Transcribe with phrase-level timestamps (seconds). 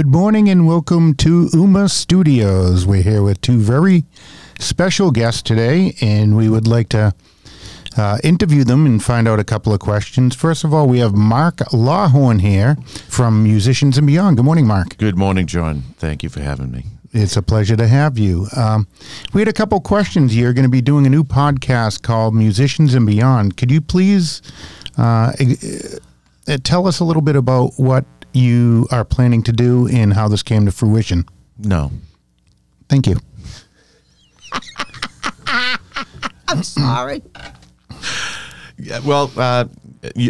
[0.00, 2.86] Good morning and welcome to UMA Studios.
[2.86, 4.04] We're here with two very
[4.58, 7.12] special guests today, and we would like to
[7.98, 10.34] uh, interview them and find out a couple of questions.
[10.34, 12.78] First of all, we have Mark Lawhorne here
[13.10, 14.38] from Musicians and Beyond.
[14.38, 14.96] Good morning, Mark.
[14.96, 15.82] Good morning, John.
[15.98, 16.86] Thank you for having me.
[17.12, 18.46] It's a pleasure to have you.
[18.56, 18.88] Um,
[19.34, 20.34] we had a couple questions.
[20.34, 23.58] You're going to be doing a new podcast called Musicians and Beyond.
[23.58, 24.40] Could you please
[24.96, 25.34] uh,
[26.48, 30.28] uh, tell us a little bit about what you are planning to do and how
[30.28, 31.24] this came to fruition?
[31.58, 31.90] No.
[32.88, 33.16] Thank you.
[36.48, 37.22] I'm sorry.
[38.76, 39.66] Yeah, well, uh,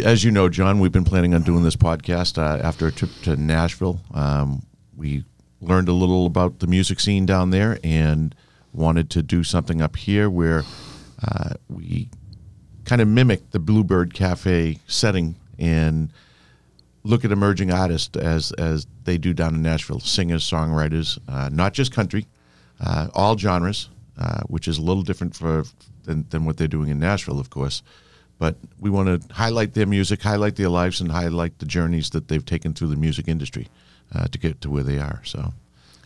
[0.03, 3.09] as you know, John, we've been planning on doing this podcast uh, after a trip
[3.23, 4.01] to Nashville.
[4.13, 4.63] Um,
[4.95, 5.23] we
[5.61, 8.35] learned a little about the music scene down there and
[8.73, 10.63] wanted to do something up here where
[11.27, 12.09] uh, we
[12.85, 16.11] kind of mimic the Bluebird Cafe setting and
[17.03, 21.73] look at emerging artists as as they do down in Nashville, singers, songwriters, uh, not
[21.73, 22.27] just country,
[22.79, 25.63] uh, all genres, uh, which is a little different for
[26.03, 27.83] than, than what they're doing in Nashville, of course.
[28.37, 32.27] But we want to highlight their music, highlight their lives, and highlight the journeys that
[32.27, 33.67] they've taken through the music industry
[34.13, 35.21] uh, to get to where they are.
[35.23, 35.53] So.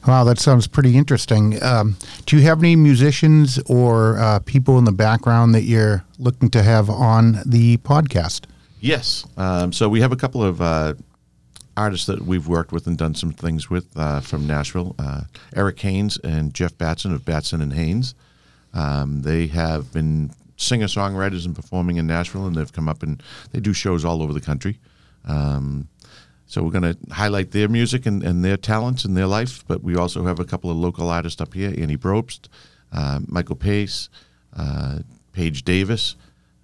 [0.05, 1.61] Wow, that sounds pretty interesting.
[1.63, 6.49] Um, do you have any musicians or uh, people in the background that you're looking
[6.51, 8.45] to have on the podcast?
[8.85, 9.25] Yes.
[9.35, 10.93] Um, so we have a couple of uh,
[11.75, 14.95] artists that we've worked with and done some things with uh, from Nashville.
[14.99, 15.21] Uh,
[15.55, 18.13] Eric Haynes and Jeff Batson of Batson and Haynes.
[18.75, 23.23] Um, they have been singer songwriters and performing in Nashville, and they've come up and
[23.51, 24.79] they do shows all over the country.
[25.25, 25.87] Um,
[26.45, 29.83] so we're going to highlight their music and, and their talents and their life, but
[29.83, 32.49] we also have a couple of local artists up here: Annie Brobst,
[32.91, 34.09] uh, Michael Pace,
[34.55, 34.99] uh,
[35.33, 36.15] Paige Davis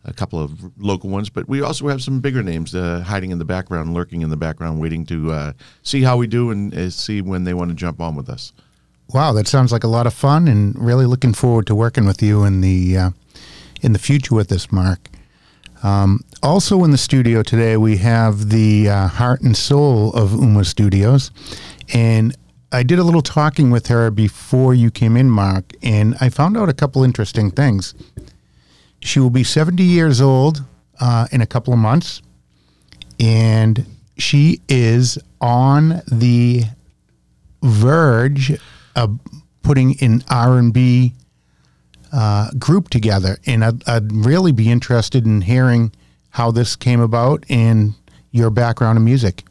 [0.06, 3.38] a couple of local ones, but we also have some bigger names uh, hiding in
[3.40, 5.54] the background, lurking in the background, waiting to uh,
[5.84, 8.54] see how we do and uh, see when they want to jump on with us.
[9.14, 12.24] Wow, that sounds like a lot of fun, and really looking forward to working with
[12.24, 13.10] you in the uh,
[13.82, 15.10] in the future with this, Mark.
[15.84, 20.64] Um, also in the studio today, we have the uh, heart and soul of Uma
[20.64, 21.32] Studios,
[21.94, 22.36] and
[22.72, 26.56] I did a little talking with her before you came in, Mark, and I found
[26.56, 27.94] out a couple interesting things.
[29.02, 30.64] She will be 70 years old
[31.00, 32.22] uh, in a couple of months,
[33.20, 33.86] and
[34.18, 36.64] she is on the
[37.64, 38.54] verge
[38.96, 39.20] of
[39.64, 41.14] putting an R&B
[42.14, 43.38] uh, group together.
[43.46, 45.92] And I'd, I'd really be interested in hearing
[46.30, 47.94] how this came about and
[48.32, 49.44] your background in music.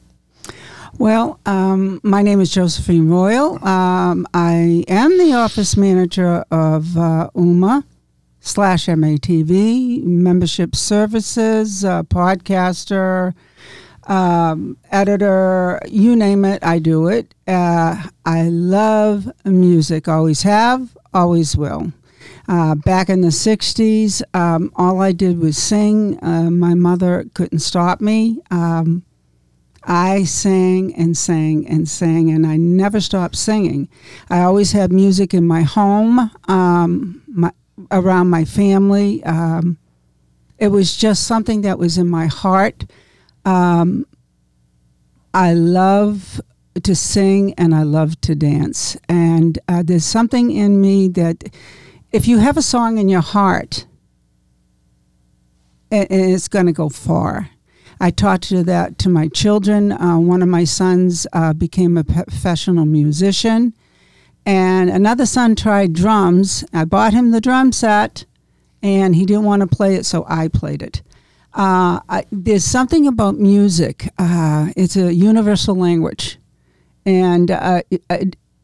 [0.99, 3.65] Well, um, my name is Josephine Royal.
[3.67, 7.85] Um, I am the office manager of uh, UMA
[8.41, 13.35] slash MATV, membership services, uh, podcaster,
[14.07, 17.35] um, editor, you name it, I do it.
[17.47, 21.93] Uh, I love music, always have, always will.
[22.49, 26.19] Uh, back in the 60s, um, all I did was sing.
[26.23, 28.39] Uh, my mother couldn't stop me.
[28.51, 29.05] Um,
[29.85, 33.89] I sang and sang and sang, and I never stopped singing.
[34.29, 37.53] I always had music in my home, um, my,
[37.91, 39.23] around my family.
[39.25, 39.79] Um,
[40.59, 42.85] it was just something that was in my heart.
[43.45, 44.07] Um,
[45.33, 46.41] I love
[46.83, 48.97] to sing and I love to dance.
[49.09, 51.45] And uh, there's something in me that
[52.13, 53.87] if you have a song in your heart,
[55.91, 57.51] it, it's going to go far.
[58.01, 59.93] I taught to that to my children.
[59.93, 63.75] Uh, one of my sons uh, became a professional musician,
[64.47, 66.65] and another son tried drums.
[66.73, 68.25] I bought him the drum set,
[68.83, 71.03] and he didn't want to play it, so I played it.
[71.53, 74.09] Uh, I, there's something about music.
[74.19, 76.39] Uh, it's a universal language,
[77.05, 77.83] and uh,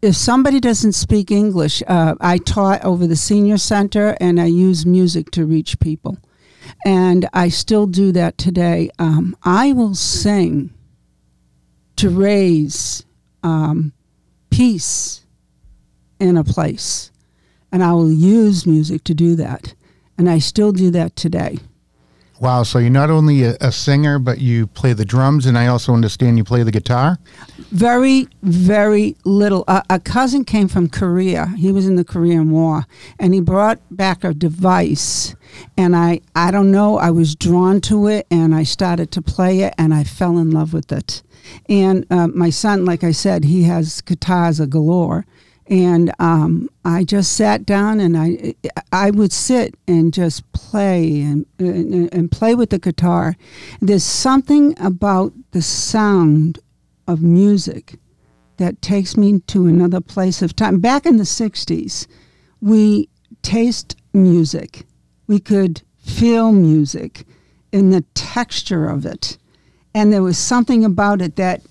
[0.02, 4.86] if somebody doesn't speak English, uh, I taught over the senior center, and I use
[4.86, 6.18] music to reach people
[6.84, 8.90] and I still do that today.
[8.98, 10.72] Um, I will sing
[11.96, 13.04] to raise
[13.42, 13.92] um,
[14.50, 15.25] peace
[16.18, 17.10] in a place,
[17.72, 19.74] and I will use music to do that,
[20.16, 21.58] and I still do that today.
[22.38, 25.68] Wow, so you're not only a, a, singer, but you play the drums, and I
[25.68, 27.18] also understand you play the guitar?
[27.70, 29.64] Very, very little.
[29.66, 31.46] Uh, a cousin came from Korea.
[31.56, 32.84] He was in the Korean War,
[33.18, 35.34] and he brought back a device.
[35.78, 39.60] And I, I don't know, I was drawn to it, and I started to play
[39.60, 41.22] it, and I fell in love with it.
[41.70, 45.24] And uh, my son, like I said, he has guitars a galore
[45.68, 48.54] and um, I just sat down and I
[48.92, 53.36] I would sit and just play and, and, and play with the guitar.
[53.80, 56.60] There's something about the sound
[57.08, 57.98] of music
[58.58, 60.80] that takes me to another place of time.
[60.80, 62.06] Back in the 60s,
[62.60, 63.08] we
[63.42, 64.86] taste music.
[65.26, 67.26] We could feel music
[67.72, 69.36] in the texture of it.
[69.94, 71.62] And there was something about it that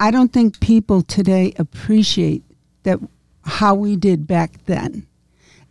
[0.00, 2.42] I don't think people today appreciate
[2.82, 2.98] that
[3.44, 5.06] how we did back then.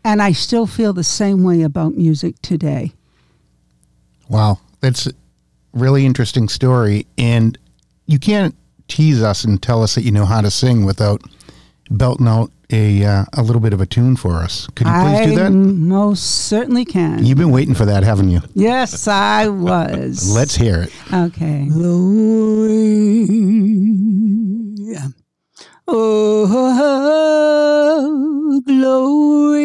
[0.03, 2.93] And I still feel the same way about music today.
[4.29, 5.11] Wow, that's a
[5.73, 7.05] really interesting story.
[7.17, 7.57] And
[8.07, 8.55] you can't
[8.87, 11.21] tease us and tell us that you know how to sing without
[11.89, 14.67] belting out a uh, a little bit of a tune for us.
[14.75, 15.51] Could you please I do that?
[15.51, 17.25] most certainly can.
[17.25, 18.41] You've been waiting for that, haven't you?
[18.53, 20.33] yes, I was.
[20.33, 20.91] Let's hear it.
[21.13, 21.67] Okay.
[21.67, 23.27] Glory.
[25.91, 26.47] Oh,
[28.65, 29.61] glory.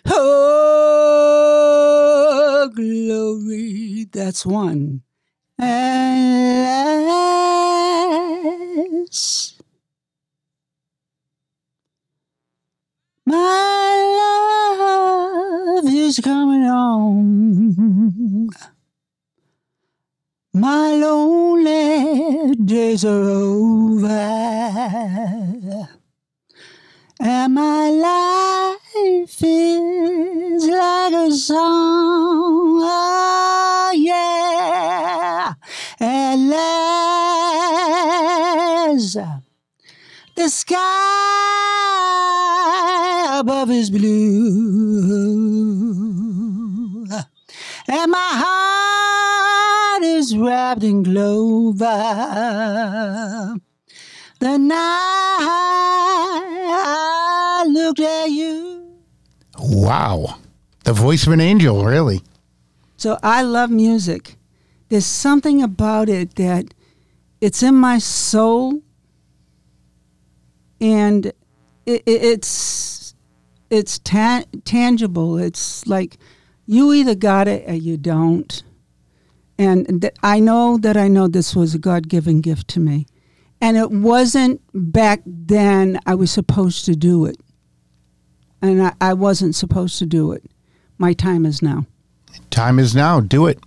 [0.06, 0.30] Oh,
[2.74, 4.06] glory.
[4.12, 5.02] That's one.
[5.58, 5.78] Alas,
[8.92, 9.47] my
[16.20, 18.50] coming home.
[20.52, 24.08] My lonely days are over.
[27.20, 32.80] And my life is like a song.
[32.82, 35.54] Oh, yeah.
[36.00, 37.78] At last,
[40.34, 40.78] the sky
[43.38, 44.87] above is blue.
[48.00, 51.84] And my heart is wrapped in clover.
[54.38, 54.78] The night
[56.70, 58.94] I looked at you.
[59.58, 60.38] Wow,
[60.84, 62.22] the voice of an angel, really.
[62.98, 64.36] So I love music.
[64.90, 66.72] There's something about it that
[67.40, 68.80] it's in my soul,
[70.80, 71.26] and
[71.84, 73.16] it, it, it's
[73.70, 75.36] it's ta- tangible.
[75.36, 76.16] It's like
[76.68, 78.62] you either got it or you don't.
[79.58, 83.06] And th- I know that I know this was a God given gift to me.
[83.60, 87.36] And it wasn't back then I was supposed to do it.
[88.60, 90.44] And I, I wasn't supposed to do it.
[90.98, 91.86] My time is now.
[92.50, 93.20] Time is now.
[93.20, 93.58] Do it.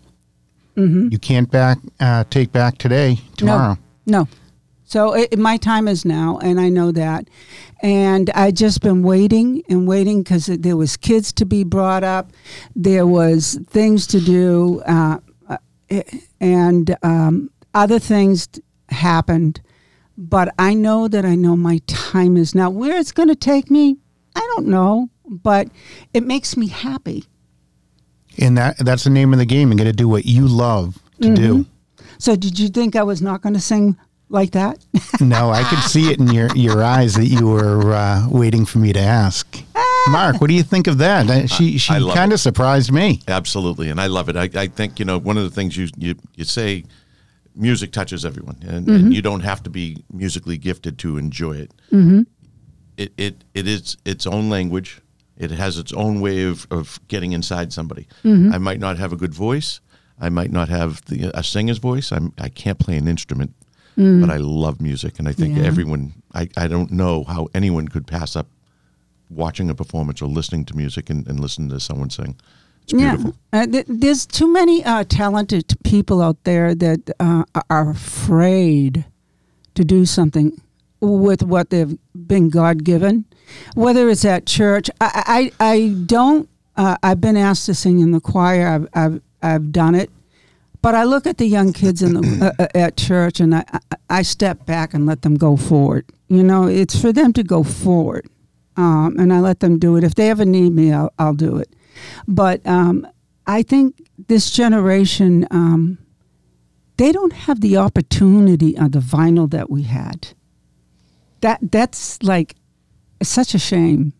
[0.77, 1.09] Mm-hmm.
[1.11, 3.77] You can't back uh, take back today, tomorrow.
[4.05, 4.27] No.
[4.91, 7.29] So it, my time is now, and I know that.
[7.81, 12.33] And I just been waiting and waiting because there was kids to be brought up,
[12.75, 15.57] there was things to do, uh, uh,
[16.41, 18.49] and um, other things
[18.89, 19.61] happened.
[20.17, 22.69] But I know that I know my time is now.
[22.69, 23.95] Where it's going to take me,
[24.35, 25.69] I don't know, but
[26.13, 27.23] it makes me happy.
[28.37, 29.71] And that that's the name of the game.
[29.71, 31.65] You got to do what you love to do.
[32.17, 33.97] So did you think I was not going to sing
[34.31, 34.83] like that?
[35.21, 38.79] No, I could see it in your, your eyes that you were uh, waiting for
[38.79, 39.63] me to ask.
[39.75, 40.07] Ah.
[40.09, 41.47] Mark, what do you think of that?
[41.49, 43.21] She she kind of surprised me.
[43.27, 44.35] Absolutely, and I love it.
[44.35, 46.85] I, I think you know one of the things you you, you say,
[47.55, 49.11] music touches everyone, and, and mm-hmm.
[49.11, 51.71] you don't have to be musically gifted to enjoy it.
[51.91, 52.21] Mm-hmm.
[52.97, 55.01] It it it is its own language.
[55.37, 58.07] It has its own way of, of getting inside somebody.
[58.23, 58.53] Mm-hmm.
[58.53, 59.81] I might not have a good voice.
[60.19, 62.11] I might not have the a singer's voice.
[62.11, 63.53] I'm I can't play an instrument,
[63.95, 65.63] but I love music, and I think Yeah.
[65.63, 66.13] everyone.
[66.33, 68.47] I, I don't know how anyone could pass up
[69.29, 72.35] watching a performance or listening to music and, and listening to someone sing.
[72.83, 73.35] It's beautiful.
[73.53, 79.05] Yeah, uh, th- there's too many uh, talented people out there that uh, are afraid
[79.75, 80.59] to do something
[80.99, 83.25] with what they've been God given,
[83.75, 84.89] whether it's at church.
[84.99, 86.49] I I, I don't.
[86.77, 88.67] Uh, I've been asked to sing in the choir.
[88.67, 90.09] I've I've, I've done it,
[90.81, 93.63] but I look at the young kids in the uh, uh, at church and I,
[94.09, 96.05] I step back and let them go forward.
[96.27, 98.27] You know, it's for them to go forward,
[98.77, 100.03] um, and I let them do it.
[100.03, 101.75] If they ever need me, I'll I'll do it.
[102.27, 103.05] But um,
[103.45, 105.97] I think this generation, um,
[106.97, 110.29] they don't have the opportunity on the vinyl that we had.
[111.41, 112.55] That that's like
[113.19, 114.13] it's such a shame.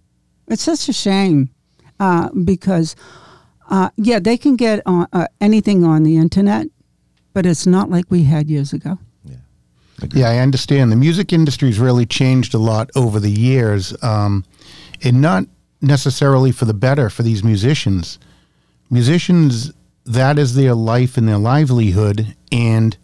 [0.47, 1.49] It's such a shame
[1.99, 2.95] uh, because
[3.71, 6.67] uh, yeah, they can get on, uh, anything on the internet,
[7.33, 8.99] but it's not like we had years ago.
[10.13, 10.91] Yeah, I understand.
[10.91, 14.43] The music industry's really changed a lot over the years, um,
[15.03, 15.45] and not
[15.81, 18.17] necessarily for the better for these musicians.
[18.89, 19.71] Musicians,
[20.05, 22.35] that is their life and their livelihood.
[22.51, 22.97] And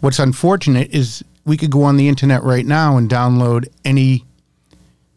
[0.00, 4.24] what's unfortunate is we could go on the internet right now and download any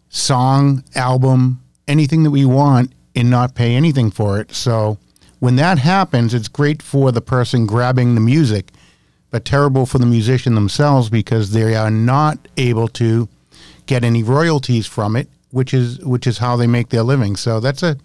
[0.09, 4.53] song, album, anything that we want, and not pay anything for it.
[4.53, 4.99] So
[5.39, 8.69] when that happens, it's great for the person grabbing the music,
[9.31, 13.27] but terrible for the musician themselves because they are not able to
[13.87, 17.35] get any royalties from it, which is which is how they make their living.
[17.35, 17.97] So that's a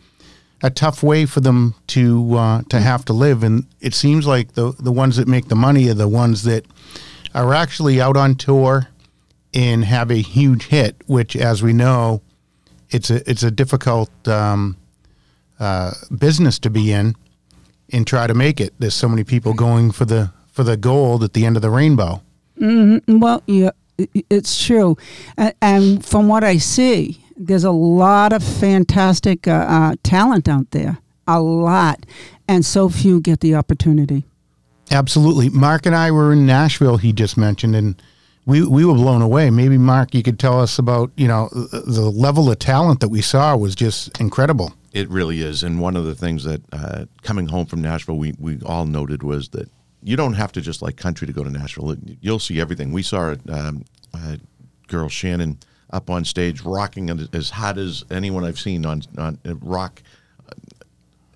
[0.62, 4.52] a tough way for them to uh, to have to live, and it seems like
[4.54, 6.64] the the ones that make the money are the ones that
[7.34, 8.88] are actually out on tour
[9.52, 10.96] and have a huge hit.
[11.06, 12.22] Which, as we know,
[12.90, 14.76] it's a it's a difficult um,
[15.62, 17.14] uh, business to be in
[17.92, 18.74] and try to make it.
[18.80, 21.70] There's so many people going for the for the gold at the end of the
[21.70, 22.20] rainbow.
[22.60, 23.20] Mm-hmm.
[23.20, 23.70] Well, yeah,
[24.28, 24.96] it's true,
[25.36, 30.70] and, and from what I see, there's a lot of fantastic uh, uh, talent out
[30.72, 32.04] there, a lot,
[32.48, 34.24] and so few get the opportunity.
[34.90, 35.48] Absolutely.
[35.48, 36.98] Mark and I were in Nashville.
[36.98, 38.02] He just mentioned, and
[38.46, 39.48] we we were blown away.
[39.50, 43.22] Maybe Mark, you could tell us about you know the level of talent that we
[43.22, 44.74] saw was just incredible.
[44.92, 48.34] It really is, and one of the things that uh, coming home from Nashville, we
[48.38, 49.70] we all noted was that
[50.02, 51.96] you don't have to just like country to go to Nashville.
[52.20, 52.92] You'll see everything.
[52.92, 54.38] We saw um, a
[54.88, 55.58] girl Shannon
[55.92, 60.02] up on stage rocking as hot as anyone I've seen on on uh, rock
[60.48, 60.54] uh,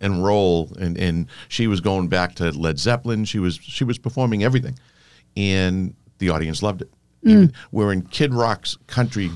[0.00, 3.98] and roll and and she was going back to Led Zeppelin she was she was
[3.98, 4.78] performing everything
[5.36, 6.90] and the audience loved it
[7.25, 7.52] mm.
[7.70, 9.30] we're in Kid Rock's country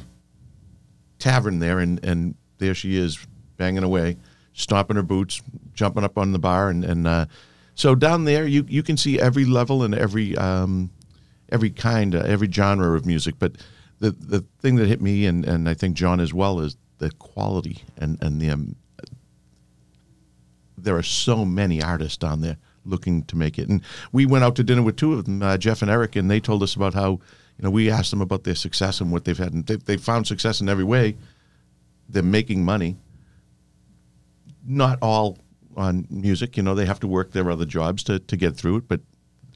[1.19, 3.19] tavern there and and there she is
[3.61, 4.17] banging away
[4.53, 5.41] stomping her boots
[5.75, 7.25] jumping up on the bar and and uh,
[7.75, 10.91] so down there you you can see every level and every um,
[11.51, 13.37] every kind uh, every genre of music.
[13.39, 13.53] But
[13.99, 17.11] the the thing that hit me and, and I think John as well is the
[17.13, 18.77] quality and and the um,
[20.77, 23.69] there are so many artists down there looking to make it.
[23.69, 26.31] And we went out to dinner with two of them uh, Jeff and Eric and
[26.31, 29.25] they told us about how you know we asked them about their success and what
[29.25, 29.53] they've had.
[29.53, 31.17] And they they found success in every way.
[32.09, 32.97] They're making money
[34.71, 35.39] not all
[35.77, 38.77] on music you know they have to work their other jobs to to get through
[38.77, 39.01] it but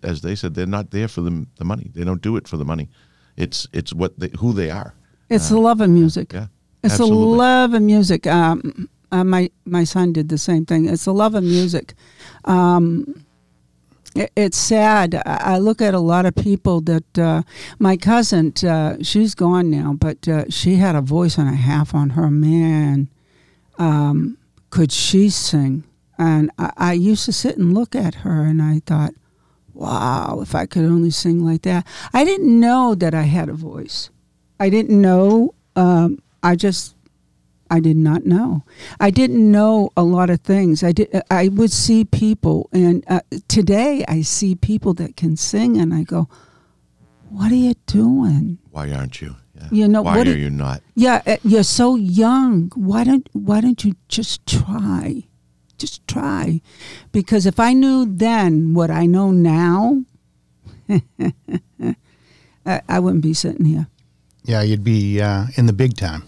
[0.02, 2.56] as they said they're not there for the, the money they don't do it for
[2.56, 2.88] the money
[3.36, 4.94] it's it's what they, who they are.
[5.28, 6.32] It's uh, the love of music.
[6.32, 6.46] Yeah,
[6.82, 7.18] it's absolutely.
[7.18, 8.26] the love of music.
[8.26, 10.88] Um, uh, my my son did the same thing.
[10.88, 11.94] It's the love of music.
[12.44, 13.24] Um,
[14.14, 15.14] it, it's sad.
[15.26, 17.42] I, I look at a lot of people that uh,
[17.78, 18.52] my cousin.
[18.64, 22.30] Uh, she's gone now, but uh, she had a voice and a half on her.
[22.30, 23.08] Man,
[23.78, 24.38] um,
[24.74, 25.84] could she sing?
[26.18, 29.14] And I, I used to sit and look at her, and I thought,
[29.72, 31.86] wow, if I could only sing like that.
[32.12, 34.10] I didn't know that I had a voice.
[34.58, 35.54] I didn't know.
[35.76, 36.96] Um, I just,
[37.70, 38.64] I did not know.
[38.98, 40.82] I didn't know a lot of things.
[40.82, 41.22] I did.
[41.30, 46.02] I would see people, and uh, today I see people that can sing, and I
[46.02, 46.28] go,
[47.30, 48.58] "What are you doing?
[48.72, 49.36] Why aren't you?
[49.70, 49.84] Yeah.
[49.84, 50.82] You know, why are you not?
[50.94, 52.70] Yeah, uh, you're so young.
[52.74, 55.24] Why don't Why don't you just try?"
[55.76, 56.60] just try.
[57.12, 60.04] Because if I knew then what I know now,
[62.66, 63.88] I, I, wouldn't be sitting here.
[64.44, 66.24] Yeah, you'd be uh, in the big time.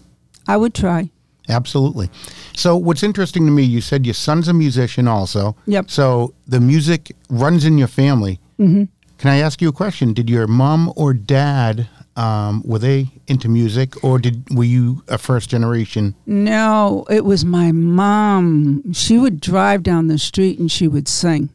[0.47, 1.09] I would try.
[1.49, 2.09] Absolutely.
[2.55, 5.55] So, what's interesting to me, you said your son's a musician also.
[5.65, 5.89] Yep.
[5.89, 8.39] So, the music runs in your family.
[8.59, 8.83] Mm-hmm.
[9.17, 10.13] Can I ask you a question?
[10.13, 15.17] Did your mom or dad um, were they into music, or did were you a
[15.17, 16.15] first generation?
[16.25, 18.93] No, it was my mom.
[18.93, 21.49] She would drive down the street and she would sing,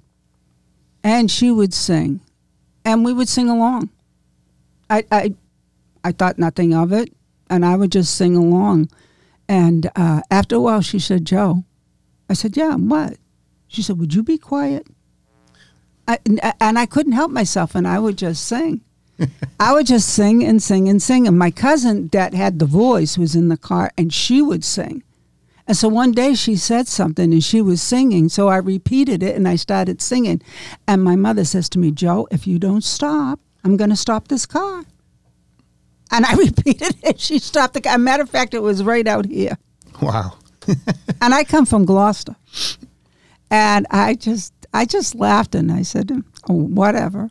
[1.03, 2.21] and she would sing,
[2.85, 3.91] and we would sing along.
[4.91, 5.35] I I,
[6.05, 7.13] I thought nothing of it,
[7.49, 8.91] and I would just sing along.
[9.49, 11.65] And uh, after a while, she said, "Joe,"
[12.29, 13.17] I said, "Yeah, what?"
[13.69, 14.87] She said, "Would you be quiet?"
[16.09, 16.19] I,
[16.61, 18.83] and I couldn't help myself, and I would just sing.
[19.61, 21.27] I would just sing and sing and sing.
[21.27, 25.03] And my cousin that had the voice was in the car and she would sing.
[25.67, 28.29] And so one day she said something and she was singing.
[28.29, 30.43] So I repeated it and I started singing.
[30.89, 34.29] And my mother says to me, Joe, if you don't stop, I'm going to stop
[34.29, 34.85] this car.
[36.11, 37.21] And I repeated it.
[37.21, 37.97] She stopped the car.
[37.99, 39.57] matter of fact, it was right out here.
[40.01, 40.35] Wow.
[41.21, 42.37] and I come from Gloucester.
[43.51, 46.11] And I just I just laughed and I said,
[46.49, 47.31] oh, whatever.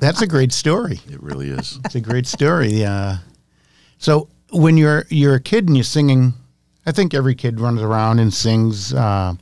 [0.00, 1.00] That's a great story.
[1.08, 1.78] It really is.
[1.84, 2.72] It's a great story.
[2.72, 3.18] Yeah.
[3.98, 6.34] So when you're you're a kid and you're singing,
[6.86, 9.34] I think every kid runs around and sings uh,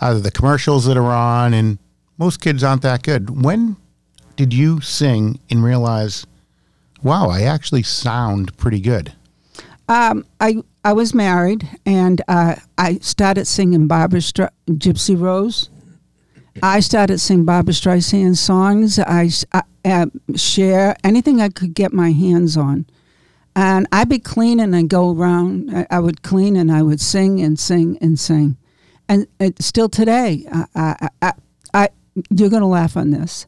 [0.00, 1.78] either the commercials that are on, and
[2.16, 3.42] most kids aren't that good.
[3.42, 3.76] When
[4.36, 6.26] did you sing and realize,
[7.02, 9.12] wow, I actually sound pretty good?
[9.88, 15.70] Um, I I was married and uh, I started singing Barbra Stra- Gypsy Rose
[16.62, 18.98] I started singing Barbra Streisand songs.
[18.98, 22.86] I, I uh, share anything I could get my hands on.
[23.56, 25.76] And I'd be cleaning and go around.
[25.76, 28.56] I, I would clean and I would sing and sing and sing.
[29.08, 31.32] And it, still today, I, I, I,
[31.74, 31.88] I
[32.30, 33.46] you're going to laugh on this.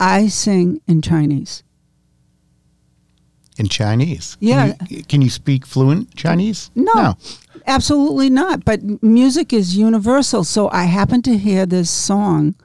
[0.00, 1.62] I sing in Chinese.
[3.62, 4.36] In Chinese?
[4.40, 4.72] Yeah.
[4.72, 6.72] Can you, can you speak fluent Chinese?
[6.74, 7.14] No,
[7.64, 8.64] absolutely not.
[8.64, 10.42] But music is universal.
[10.42, 12.56] So I happened to hear this song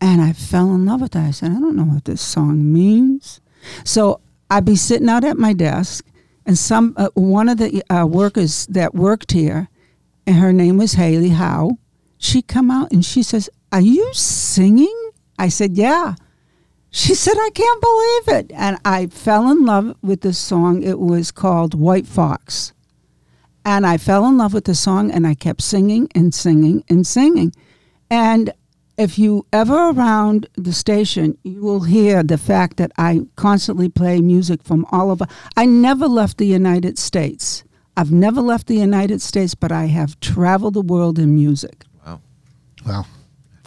[0.00, 1.18] and I fell in love with it.
[1.18, 3.42] I said, I don't know what this song means.
[3.84, 6.06] So I'd be sitting out at my desk
[6.46, 9.68] and some uh, one of the uh, workers that worked here,
[10.26, 11.76] and her name was Haley Howe,
[12.16, 16.14] she come out and she says, "Are you singing?" I said, "Yeah."
[16.94, 20.82] She said, "I can't believe it," and I fell in love with the song.
[20.82, 22.74] It was called White Fox,
[23.64, 27.06] and I fell in love with the song, and I kept singing and singing and
[27.06, 27.54] singing,
[28.10, 28.52] and
[28.98, 34.20] if you ever around the station, you will hear the fact that I constantly play
[34.20, 35.26] music from all over.
[35.56, 37.64] I never left the United States.
[37.96, 41.84] I've never left the United States, but I have traveled the world in music.
[42.06, 42.20] Wow.
[42.84, 43.06] Wow.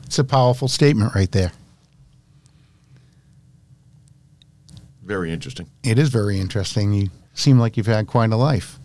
[0.03, 1.51] It's a powerful statement right there.
[5.05, 5.69] Very interesting.
[5.83, 6.91] It is very interesting.
[6.91, 8.79] You seem like you've had quite a life.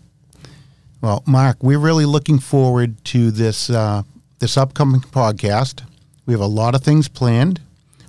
[1.01, 4.03] Well, Mark, we're really looking forward to this uh,
[4.37, 5.81] this upcoming podcast.
[6.27, 7.59] We have a lot of things planned.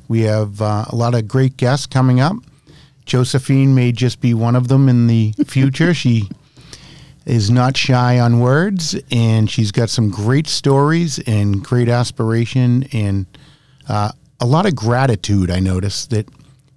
[0.09, 2.37] We have uh, a lot of great guests coming up.
[3.07, 5.94] Josephine may just be one of them in the future.
[5.94, 6.29] she
[7.25, 13.27] is not shy on words, and she's got some great stories and great aspiration and
[13.88, 15.51] uh, a lot of gratitude.
[15.51, 16.29] I noticed that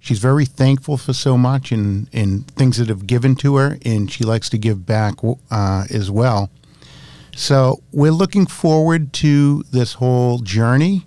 [0.06, 4.10] she's very thankful for so much and, and things that have given to her, and
[4.10, 5.14] she likes to give back
[5.50, 6.48] uh, as well.
[7.34, 11.06] So we're looking forward to this whole journey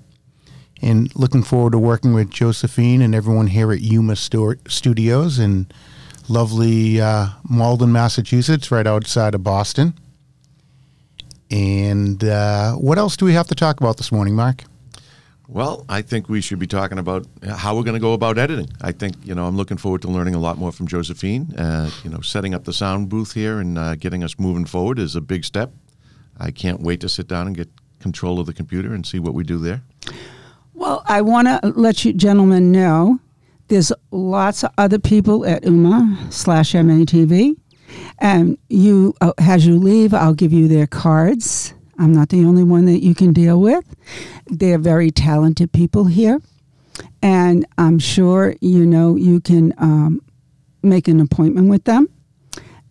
[0.82, 5.68] and looking forward to working with Josephine and everyone here at UMA Studios in
[6.28, 9.94] lovely uh, Malden, Massachusetts, right outside of Boston.
[11.50, 14.66] And uh, what else do we have to talk about this morning, Mark?
[15.52, 18.70] Well, I think we should be talking about how we're going to go about editing.
[18.82, 21.56] I think you know I'm looking forward to learning a lot more from Josephine.
[21.58, 25.00] Uh, you know, setting up the sound booth here and uh, getting us moving forward
[25.00, 25.72] is a big step.
[26.40, 27.68] I can't wait to sit down and get
[28.00, 29.82] control of the computer and see what we do there.
[30.76, 33.20] Well, I want to let you gentlemen know
[33.70, 37.56] there's lots of other people at UMA slash MATV.
[38.20, 41.74] And you, uh, as you leave, I'll give you their cards.
[42.00, 43.86] I'm not the only one that you can deal with.
[44.48, 46.42] They're very talented people here.
[47.22, 50.22] And I'm sure, you know, you can um,
[50.82, 52.08] make an appointment with them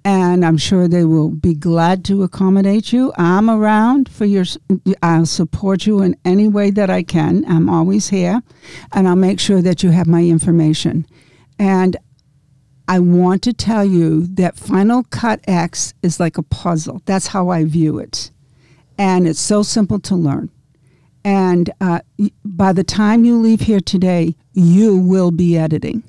[0.04, 3.12] and I'm sure they will be glad to accommodate you.
[3.18, 4.44] I'm around for your,
[5.02, 7.44] I'll support you in any way that I can.
[7.46, 8.40] I'm always here,
[8.92, 11.06] and I'll make sure that you have my information.
[11.58, 11.96] And
[12.88, 17.02] I want to tell you that Final Cut X is like a puzzle.
[17.04, 18.30] That's how I view it.
[18.98, 20.50] And it's so simple to learn.
[21.24, 22.00] And uh,
[22.44, 26.02] by the time you leave here today, you will be editing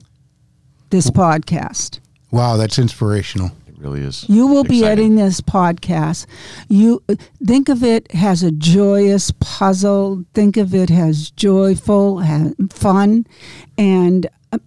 [0.89, 1.99] this podcast.
[2.31, 4.27] Wow, that's inspirational It really is.
[4.29, 4.79] You will exciting.
[4.81, 6.25] be editing this podcast.
[6.67, 7.03] You
[7.43, 10.23] think of it as a joyous puzzle.
[10.33, 13.25] Think of it as joyful, and fun,
[13.77, 14.59] and uh,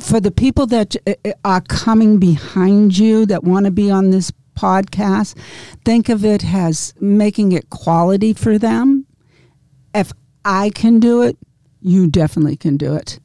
[0.00, 4.10] for the people that uh, uh, are coming behind you that want to be on
[4.10, 5.36] this podcast,
[5.84, 9.06] think of it as making it quality for them.
[9.94, 10.12] If
[10.44, 11.36] I can do it,
[11.80, 13.18] you definitely can do it.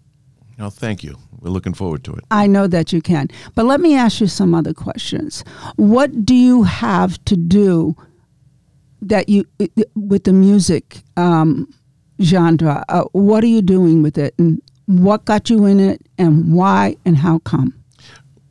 [0.57, 1.17] No, thank you.
[1.39, 2.23] We're looking forward to it.
[2.31, 3.27] I know that you can.
[3.53, 5.43] But let me ask you some other questions.
[5.75, 7.95] What do you have to do
[9.01, 9.45] that you
[9.95, 11.71] with the music um,
[12.21, 12.83] genre?
[12.89, 16.95] Uh, what are you doing with it, and what got you in it, and why,
[17.05, 17.73] and how come?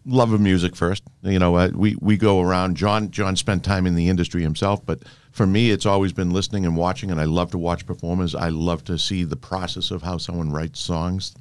[0.07, 1.03] Love of music first.
[1.23, 2.77] You know, uh, we we go around.
[2.77, 6.67] John John spent time in the industry himself, but for me, it's always been listening
[6.67, 8.35] and watching, and I love to watch performers.
[8.35, 11.35] I love to see the process of how someone writes songs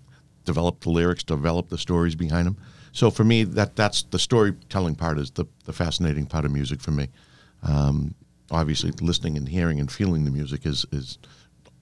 [0.46, 2.58] develop the lyrics, develop the stories behind them.
[2.92, 6.80] So for me, that that's the storytelling part is the, the fascinating part of music
[6.80, 7.10] for me.
[7.64, 8.14] Um,
[8.52, 11.18] obviously, listening and hearing and feeling the music is is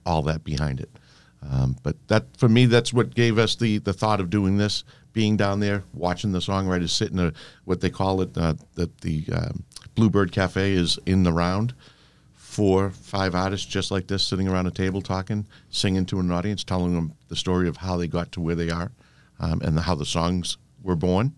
[0.06, 0.90] all that behind it.
[1.50, 4.84] Um, but that for me, that's what gave us the the thought of doing this.
[5.12, 7.32] Being down there, watching the songwriters sit in a
[7.64, 11.74] what they call it, uh, that the um, Bluebird Cafe is in the round
[12.52, 16.62] four, five artists just like this sitting around a table talking, singing to an audience,
[16.62, 18.92] telling them the story of how they got to where they are
[19.40, 21.34] um, and the, how the songs were born.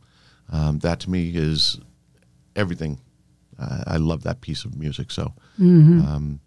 [0.51, 1.79] Um, that to me is
[2.57, 2.99] everything.
[3.59, 5.13] Uh, I love that piece of music.
[5.13, 6.01] So mm-hmm.
[6.01, 6.41] um,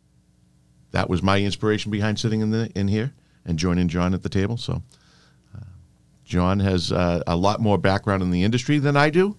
[0.92, 3.14] that was my inspiration behind sitting in the in here
[3.48, 4.58] and joining John at the table.
[4.58, 4.84] So
[5.56, 5.64] uh,
[6.26, 9.38] John has uh, a lot more background in the industry than I do.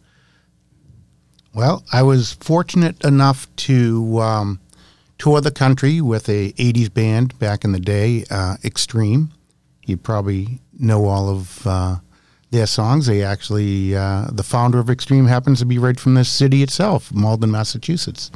[1.54, 4.60] Well, I was fortunate enough to um,
[5.18, 9.30] tour the country with a 80s band back in the day, uh, Extreme.
[9.84, 11.96] You probably know all of uh,
[12.50, 13.06] their songs.
[13.06, 17.12] They actually, uh, the founder of Extreme happens to be right from this city itself,
[17.12, 18.30] Malden, Massachusetts.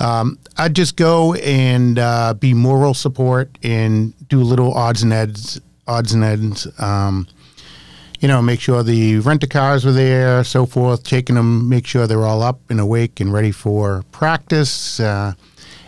[0.00, 5.60] Um, I'd just go and uh, be moral support and do little odds and ends,
[5.86, 6.66] odds and ends.
[6.80, 7.28] Um,
[8.20, 11.86] you know, make sure the rent a cars were there, so forth, taking them, make
[11.86, 15.32] sure they're all up and awake and ready for practice, uh,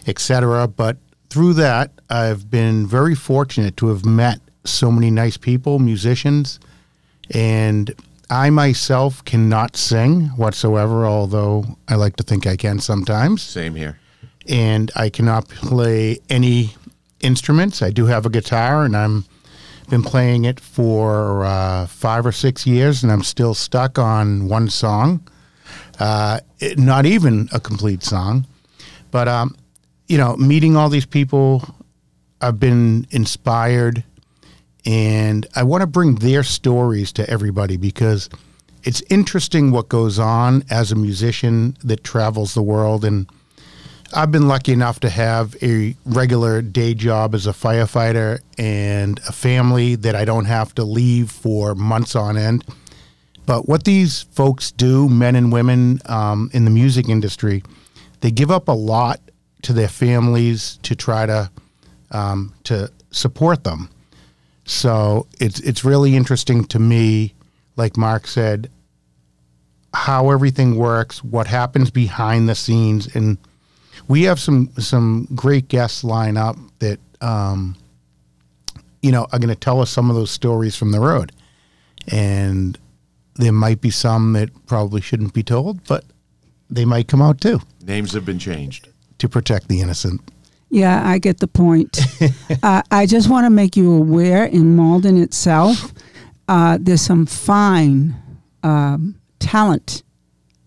[0.07, 0.67] etc.
[0.69, 0.97] But
[1.29, 6.59] through that, I've been very fortunate to have met so many nice people, musicians,
[7.31, 7.95] and
[8.31, 13.43] I myself cannot sing whatsoever, although I like to think I can sometimes.
[13.43, 13.99] Same here.
[14.49, 16.75] And I cannot play any
[17.21, 17.83] instruments.
[17.83, 19.25] I do have a guitar, and I'm
[19.93, 24.71] been playing it for uh, five or six years, and I'm still stuck on one
[24.71, 25.29] song.
[25.99, 28.47] Uh, it, not even a complete song,
[29.11, 29.55] but um,
[30.09, 31.63] you know, meeting all these people,
[32.41, 34.03] I've been inspired,
[34.87, 38.31] and I want to bring their stories to everybody because
[38.85, 43.29] it's interesting what goes on as a musician that travels the world and
[44.15, 49.33] I've been lucky enough to have a regular day job as a firefighter and a
[49.33, 52.65] family that I don't have to leave for months on end.
[53.47, 57.63] But what these folks do, men and women um, in the music industry,
[58.21, 59.21] they give up a lot
[59.63, 61.51] to their families to try to
[62.11, 63.89] um, to support them.
[64.65, 67.35] So it's it's really interesting to me,
[67.77, 68.71] like Mark said,
[69.95, 73.39] how everything works, what happens behind the scenes, and
[74.09, 77.77] we have some some great guests line up that um,
[79.03, 81.33] you know are going to tell us some of those stories from the road,
[82.09, 82.79] and
[83.37, 86.05] there might be some that probably shouldn't be told, but
[86.71, 88.89] they might come out too Names have been changed.
[89.19, 90.21] to protect the innocent.
[90.71, 92.01] Yeah, I get the point.
[92.63, 95.93] uh, I just want to make you aware in Malden itself,
[96.49, 98.17] uh, there's some fine
[98.63, 100.03] um, talent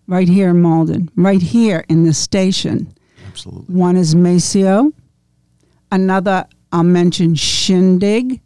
[0.06, 2.95] right here in Malden, right here in this station.
[3.36, 3.74] Absolutely.
[3.74, 4.92] One is Maceo.
[5.92, 8.40] Another, I'll mention Shindig.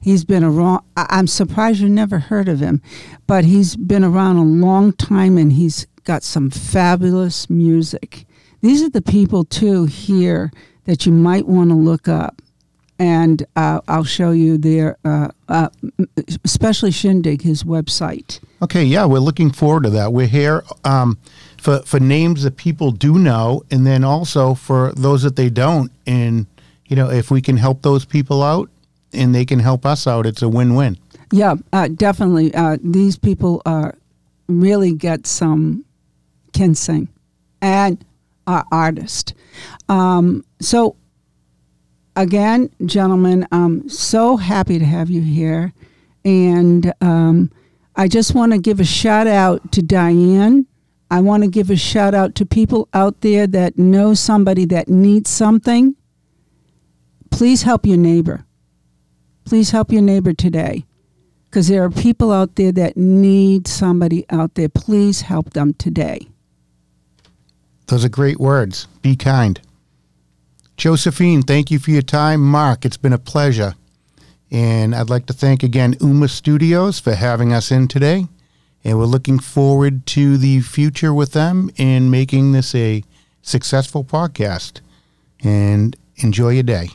[0.00, 0.84] He's been around.
[0.96, 2.82] I'm surprised you never heard of him,
[3.26, 8.24] but he's been around a long time and he's got some fabulous music.
[8.60, 10.52] These are the people, too, here
[10.84, 12.40] that you might want to look up.
[13.00, 15.68] And uh, I'll show you their, uh, uh,
[16.44, 18.38] especially Shindig, his website.
[18.60, 20.12] Okay, yeah, we're looking forward to that.
[20.12, 21.18] We're here um,
[21.62, 25.92] for for names that people do know, and then also for those that they don't.
[26.06, 26.46] And
[26.88, 28.68] you know, if we can help those people out,
[29.12, 30.98] and they can help us out, it's a win-win.
[31.30, 32.52] Yeah, uh, definitely.
[32.54, 33.92] Uh, these people uh,
[34.48, 35.84] really get some
[36.52, 37.08] can sing
[37.60, 38.04] and
[38.46, 39.32] are artists.
[39.88, 40.96] Um, so,
[42.16, 45.72] again, gentlemen, I'm so happy to have you here.
[46.24, 47.50] And um,
[47.96, 50.66] I just want to give a shout out to Diane.
[51.12, 54.88] I want to give a shout out to people out there that know somebody that
[54.88, 55.94] needs something.
[57.30, 58.46] Please help your neighbor.
[59.44, 60.86] Please help your neighbor today
[61.50, 64.70] because there are people out there that need somebody out there.
[64.70, 66.28] Please help them today.
[67.88, 68.86] Those are great words.
[69.02, 69.60] Be kind.
[70.78, 72.40] Josephine, thank you for your time.
[72.40, 73.74] Mark, it's been a pleasure.
[74.50, 78.28] And I'd like to thank again Uma Studios for having us in today.
[78.84, 83.04] And we're looking forward to the future with them in making this a
[83.42, 84.80] successful podcast.
[85.44, 86.88] And enjoy your day.